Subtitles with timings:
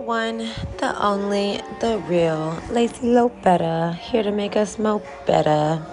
[0.00, 0.38] one,
[0.78, 5.84] the only, the real Lacey Lopetta, here to make us mo better.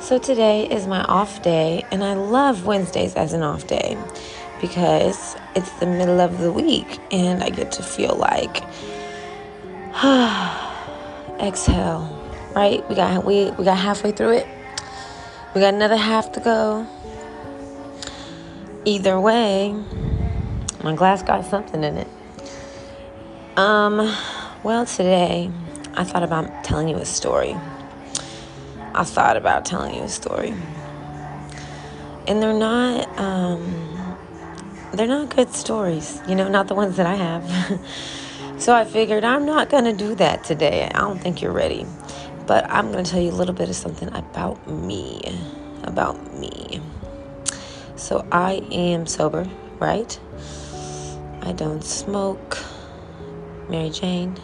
[0.00, 3.98] So today is my off day, and I love Wednesdays as an off day
[4.60, 8.62] because it's the middle of the week and I get to feel like
[11.40, 12.16] exhale.
[12.54, 12.86] Right?
[12.88, 14.46] We got we we got halfway through it.
[15.54, 16.86] We got another half to go.
[18.84, 19.74] Either way,
[20.82, 22.08] my glass got something in it.
[23.56, 23.96] Um,
[24.62, 25.50] well, today
[25.94, 27.56] I thought about telling you a story.
[28.94, 30.54] I thought about telling you a story.
[32.28, 34.16] And they're not um
[34.92, 37.80] they're not good stories, you know, not the ones that I have.
[38.58, 40.88] so I figured I'm not going to do that today.
[40.92, 41.86] I don't think you're ready.
[42.46, 45.20] But I'm going to tell you a little bit of something about me.
[45.84, 46.80] About me.
[47.96, 50.18] So I am sober, right?
[51.42, 52.58] I don't smoke.
[53.70, 54.36] Mary Jane.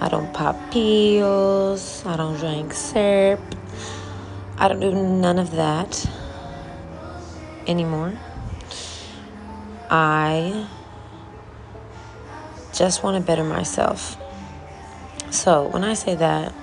[0.00, 2.04] I don't pop pills.
[2.06, 3.40] I don't drink syrup.
[4.56, 6.08] I don't do none of that
[7.66, 8.16] anymore.
[9.90, 10.66] I
[12.72, 14.16] just want to better myself.
[15.30, 16.54] So when I say that,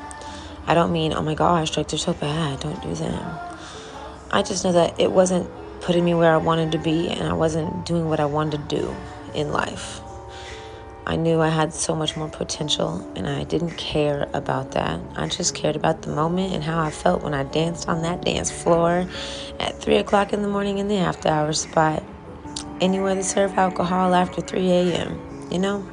[0.65, 2.61] I don't mean, oh my gosh, are so bad.
[2.61, 3.39] Don't do them.
[4.31, 5.49] I just know that it wasn't
[5.81, 8.75] putting me where I wanted to be and I wasn't doing what I wanted to
[8.75, 8.95] do
[9.33, 9.99] in life.
[11.05, 15.01] I knew I had so much more potential and I didn't care about that.
[15.17, 18.23] I just cared about the moment and how I felt when I danced on that
[18.23, 19.05] dance floor
[19.59, 22.01] at 3 o'clock in the morning in the after hours spot.
[22.79, 25.85] Anywhere they serve alcohol after 3 a.m., you know?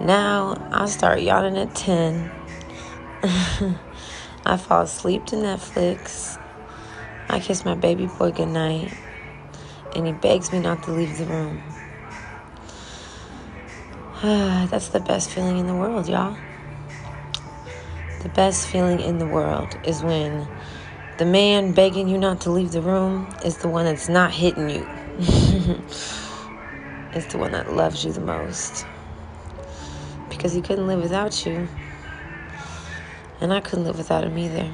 [0.00, 2.30] Now I start yawning at 10.
[4.44, 6.42] I fall asleep to Netflix.
[7.28, 8.92] I kiss my baby boy goodnight.
[9.94, 11.62] And he begs me not to leave the room.
[14.70, 16.36] That's the best feeling in the world, y'all.
[18.22, 20.48] The best feeling in the world is when
[21.16, 24.68] the man begging you not to leave the room is the one that's not hitting
[24.68, 24.84] you.
[27.12, 28.84] it's the one that loves you the most.
[30.28, 31.68] Because he couldn't live without you.
[33.40, 34.68] And I couldn't live without him either.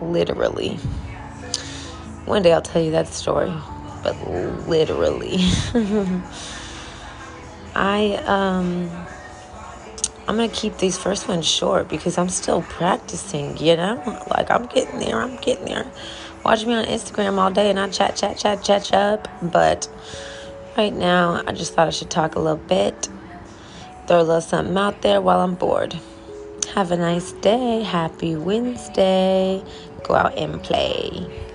[0.00, 0.76] Literally.
[2.26, 3.52] One day I'll tell you that story,
[4.04, 4.14] but
[4.68, 5.38] literally.
[7.74, 8.90] I um
[10.28, 14.24] I'm gonna keep these first ones short because I'm still practicing, you know?
[14.30, 15.90] Like I'm getting there, I'm getting there.
[16.44, 19.28] Watch me on Instagram all day and I chat, chat, chat, chat up.
[19.42, 19.88] But
[20.76, 23.08] right now I just thought I should talk a little bit.
[24.06, 25.98] Throw a little something out there while I'm bored.
[26.74, 27.82] Have a nice day.
[27.82, 29.64] Happy Wednesday.
[30.04, 31.49] Go out and play.